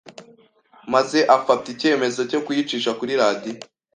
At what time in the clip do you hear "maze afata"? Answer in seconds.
0.93-1.65